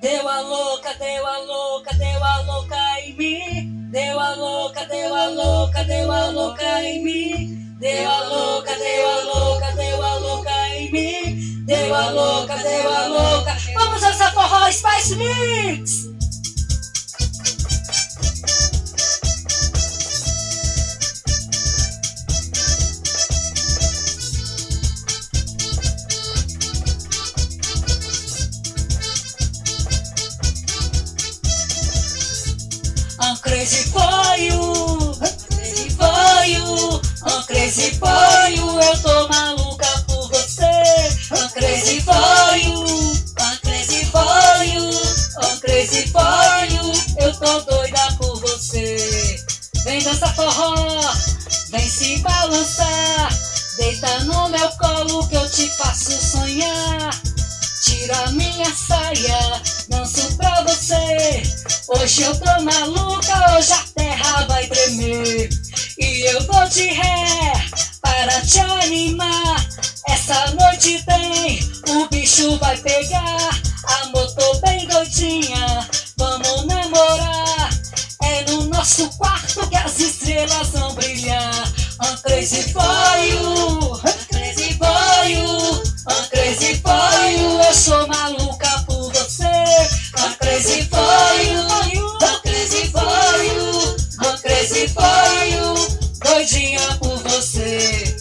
Deu 0.00 0.28
a 0.28 0.40
louca, 0.40 0.94
deu 0.94 1.26
a 1.26 1.38
louca, 1.38 1.94
deu 1.94 2.24
a 2.24 2.40
louca 2.42 3.00
em 3.00 3.16
mim. 3.16 3.90
Deu 3.90 4.20
a 4.20 4.34
louca, 4.34 4.84
deu 4.86 5.14
a 5.14 5.26
louca, 5.26 5.84
deu 5.84 6.12
a 6.12 6.26
louca 6.30 6.82
em 6.84 7.02
mim. 7.02 7.76
Deu 7.80 8.10
a 8.10 8.20
louca, 8.28 8.76
deu 8.76 9.08
a 9.08 9.22
louca, 9.24 9.72
deu 9.72 10.02
a 10.02 10.14
louca 10.18 10.68
em 10.76 10.92
mim. 10.92 11.64
Deu 11.64 11.94
a 11.94 12.10
louca, 12.10 12.56
deu 12.56 12.92
a 12.92 13.06
louca. 13.06 13.56
Vamos 13.74 14.00
dançar 14.00 14.32
forró 14.34 14.70
Spice 14.70 15.16
Mix! 15.16 16.17
Crazy 33.68 33.90
for 33.90 34.36
you, 34.38 35.12
crazy 35.50 35.90
for 35.90 36.44
you, 36.46 37.00
I'm 37.26 37.42
crazy 37.44 37.90
for 37.98 38.48
you, 38.48 38.80
eu 38.80 39.02
tô 39.02 39.28
maluca 39.28 40.04
por 40.06 40.26
você. 40.30 40.64
I'm 41.30 41.50
crazy 41.50 42.00
for 42.00 42.56
you, 42.56 43.12
I'm 43.38 43.58
crazy 43.60 44.06
for 44.06 44.64
you, 44.64 44.88
I'm 45.42 45.60
crazy 45.60 46.10
eu 47.18 47.32
tô 47.34 47.60
doida 47.70 48.16
por 48.18 48.40
você. 48.40 49.36
Vem 49.84 50.02
dançar 50.02 50.34
forró, 50.34 50.74
vem 51.70 51.86
se 51.90 52.16
balançar, 52.20 53.28
deita 53.76 54.24
no 54.24 54.48
meu 54.48 54.70
colo 54.78 55.28
que 55.28 55.36
eu 55.36 55.50
te 55.50 55.68
faço 55.76 56.12
sonhar. 56.12 57.10
Tira 57.84 58.30
minha 58.30 58.74
saia, 58.74 59.62
pra 59.88 60.04
você. 60.04 60.37
Hoje 61.88 62.22
eu 62.22 62.38
tô 62.38 62.62
maluca, 62.62 63.56
hoje 63.56 63.72
a 63.72 63.82
terra 63.94 64.44
vai 64.46 64.66
tremer. 64.66 65.48
E 65.98 66.30
eu 66.30 66.46
vou 66.46 66.68
de 66.68 66.86
ré 66.88 67.52
para 68.02 68.42
te 68.42 68.60
animar. 68.60 69.66
Essa 70.06 70.50
noite 70.50 71.02
tem, 71.06 71.58
o 71.88 72.06
bicho 72.08 72.58
vai 72.58 72.76
pegar. 72.76 73.58
Amor, 74.02 74.30
tô 74.34 74.60
bem 74.60 74.86
doidinha, 74.86 75.88
vamos 76.18 76.66
namorar. 76.66 77.70
É 78.22 78.44
no 78.50 78.64
nosso 78.64 79.08
quarto 79.16 79.66
que 79.68 79.76
as 79.76 79.98
estrelas 79.98 80.68
vão 80.68 80.94
brilhar. 80.94 81.72
I'm 82.02 82.18
crazy 82.22 82.70
for 82.70 83.07
You. 94.78 95.74
Doidinha 96.20 96.78
por 97.00 97.16
você. 97.24 98.16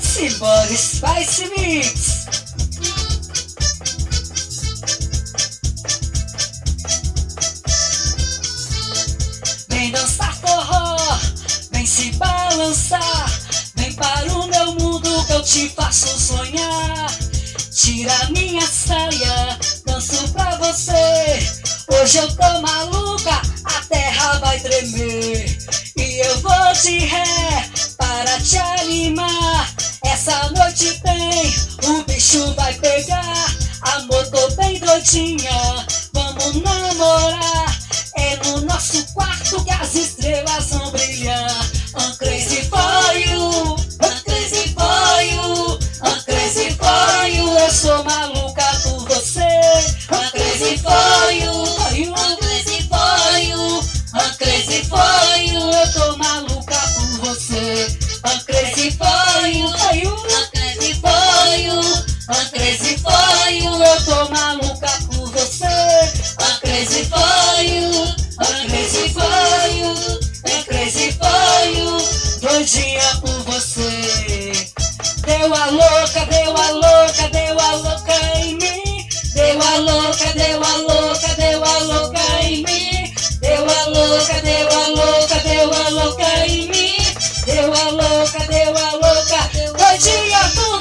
Simbora, 0.00 0.76
Spice 0.76 1.50
Mix! 1.56 2.26
Vem 9.68 9.90
dançar 9.90 10.36
forró, 10.36 10.96
vem 11.72 11.84
se 11.84 12.12
balançar, 12.12 13.26
vem 13.74 13.92
para 13.94 14.32
o 14.32 14.46
meu 14.46 14.74
mundo 14.74 15.26
que 15.26 15.32
eu 15.32 15.42
te 15.42 15.68
faço 15.70 16.16
sonhar. 16.20 17.25
Tira 17.76 18.30
minha 18.30 18.66
saia, 18.66 19.58
danço 19.84 20.32
pra 20.32 20.56
você. 20.56 21.38
Hoje 21.92 22.16
eu 22.16 22.34
tô 22.34 22.60
maluca, 22.62 23.42
a 23.64 23.84
terra 23.86 24.38
vai 24.38 24.58
tremer. 24.60 25.58
E 25.94 26.26
eu 26.26 26.40
vou 26.40 26.72
de 26.82 27.00
ré 27.00 27.68
para 27.98 28.40
te 28.40 28.56
animar. 28.56 29.70
Essa 30.06 30.48
noite 30.56 30.98
tem, 31.02 31.54
o 31.84 32.02
bicho 32.04 32.54
vai 32.54 32.72
pegar. 32.72 33.54
Amor, 33.82 34.26
tô 34.30 34.50
bem 34.52 34.80
doidinha, 34.80 35.65
crazy 62.50 62.96
for 62.98 63.50
you. 63.50 63.82
Eu 63.82 64.04
tô 64.04 64.30
maluca 64.30 64.90
por 65.06 65.30
você. 65.30 66.26
Crazy 66.66 67.04
for 67.04 67.62
you, 67.62 67.90
I'm 68.38 68.68
crazy 68.68 69.08
for 69.08 69.22
you, 69.72 69.94
I'm 70.44 70.64
crazy 70.64 71.12
for 71.12 71.64
you. 71.74 71.98
Doidinha 72.40 73.20
por 73.20 73.42
você. 73.44 74.52
Deu 75.24 75.54
a 75.54 75.66
louca, 75.66 76.26
deu 76.26 76.56
a 76.56 76.70
louca, 76.70 77.28
deu 77.32 77.58
a 77.58 77.76
louca 77.76 78.14
em 78.36 78.56
mim. 78.56 79.08
Deu 79.34 79.60
a 79.62 79.76
louca, 79.78 80.32
deu 80.34 80.62
a 80.62 80.76
louca, 80.76 81.34
deu 81.36 81.64
a 81.64 81.78
louca 81.78 82.42
em 82.42 82.62
mim. 82.64 83.14
Deu 83.40 83.64
a 83.64 83.84
louca, 83.86 84.40
deu 84.42 84.68
a 84.68 84.88
louca, 84.88 85.40
deu 85.40 85.72
a 85.72 85.88
louca 85.88 86.46
em 86.46 86.68
mim. 86.68 86.96
Deu 87.46 87.72
a 87.72 87.90
louca, 87.90 88.40
deu 88.48 88.76
a 88.76 88.90
louca, 88.92 89.50
doidinha 89.78 90.52
por 90.54 90.75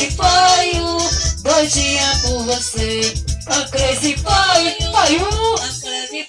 crazy 0.00 0.16
for 0.16 0.62
you. 0.72 0.98
Doidinha 1.42 2.12
por 2.22 2.44
você. 2.44 3.14
I'm 3.48 3.68
crazy 3.70 4.16
for 4.16 4.60
you, 4.60 5.26
I'm 5.56 5.80
crazy 5.80 6.26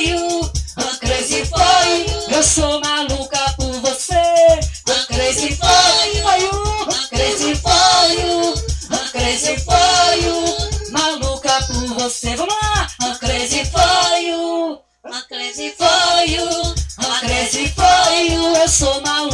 you, 0.00 0.50
I'm 0.78 0.98
crazy 0.98 1.44
you. 1.86 2.36
Eu 2.36 2.42
sou 2.42 2.80
maluca 2.80 3.54
por 3.56 3.72
você. 3.80 4.14
I'm 4.14 5.06
crazy 5.06 5.54
for 5.54 5.68
you, 6.08 6.26
I'm 6.88 7.08
crazy 7.10 7.54
you, 8.10 8.54
I'm 8.90 9.08
crazy 9.12 9.56
you. 10.22 10.90
Maluca 10.90 11.62
por 11.66 11.94
você. 12.00 12.34
Vamos 12.36 12.54
lá. 12.54 12.88
I'm 13.02 13.18
crazy 13.18 13.64
you. 14.20 14.78
I'm 15.04 15.22
crazy 15.28 15.70
you, 16.26 16.48
I'm 16.98 17.20
crazy 17.20 17.68
you. 18.32 18.56
Eu 18.56 18.68
sou 18.68 19.00
maluca 19.02 19.31